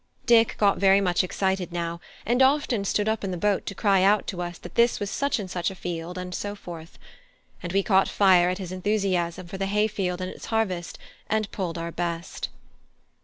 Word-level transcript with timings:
Dick 0.25 0.55
got 0.57 0.79
very 0.79 0.99
much 0.99 1.23
excited 1.23 1.71
now, 1.71 2.01
and 2.25 2.41
often 2.41 2.83
stood 2.85 3.07
up 3.07 3.23
in 3.23 3.29
the 3.29 3.37
boat 3.37 3.67
to 3.67 3.75
cry 3.75 4.01
out 4.01 4.25
to 4.25 4.41
us 4.41 4.57
that 4.57 4.73
this 4.73 4.99
was 4.99 5.11
such 5.11 5.37
and 5.37 5.47
such 5.47 5.69
a 5.69 5.75
field, 5.75 6.17
and 6.17 6.33
so 6.33 6.55
forth; 6.55 6.97
and 7.61 7.71
we 7.71 7.83
caught 7.83 8.09
fire 8.09 8.49
at 8.49 8.57
his 8.57 8.71
enthusiasm 8.71 9.45
for 9.45 9.59
the 9.59 9.67
hay 9.67 9.85
field 9.85 10.19
and 10.19 10.31
its 10.31 10.45
harvest, 10.45 10.97
and 11.29 11.51
pulled 11.51 11.77
our 11.77 11.91
best. 11.91 12.49